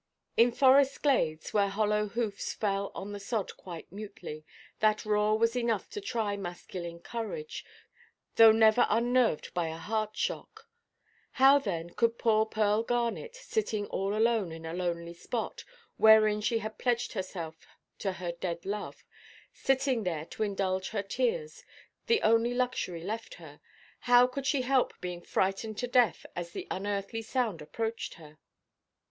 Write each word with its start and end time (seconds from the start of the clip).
In 0.35 0.51
forest 0.51 1.03
glades, 1.03 1.53
where 1.53 1.69
hollow 1.69 2.07
hoofs 2.07 2.53
fell 2.55 2.91
on 2.95 3.11
the 3.11 3.19
sod 3.19 3.55
quite 3.55 3.91
mutely, 3.91 4.43
that 4.79 5.05
roar 5.05 5.37
was 5.37 5.55
enough 5.55 5.91
to 5.91 6.01
try 6.01 6.35
masculine 6.35 6.99
courage, 7.01 7.63
though 8.35 8.51
never 8.51 8.87
unnerved 8.89 9.53
by 9.53 9.67
a 9.67 9.77
heart–shock. 9.77 10.67
How 11.33 11.59
then 11.59 11.91
could 11.91 12.17
poor 12.17 12.47
Pearl 12.47 12.81
Garnet, 12.81 13.35
sitting 13.35 13.85
all 13.89 14.15
alone, 14.17 14.51
in 14.51 14.65
a 14.65 14.73
lonely 14.73 15.13
spot, 15.13 15.63
wherein 15.97 16.41
she 16.41 16.57
had 16.57 16.79
pledged 16.79 17.13
herself 17.13 17.59
to 17.99 18.13
her 18.13 18.31
dead 18.31 18.65
love, 18.65 19.03
sitting 19.53 20.01
there 20.01 20.25
to 20.25 20.41
indulge 20.41 20.89
her 20.89 21.03
tears, 21.03 21.63
the 22.07 22.23
only 22.23 22.55
luxury 22.55 23.03
left 23.03 23.35
her—how 23.35 24.25
could 24.25 24.47
she 24.47 24.63
help 24.63 24.99
being 24.99 25.21
frightened 25.21 25.77
to 25.77 25.85
death 25.87 26.25
as 26.35 26.53
the 26.53 26.65
unearthly 26.71 27.21
sound 27.21 27.61
approached 27.61 28.15
her? 28.15 28.39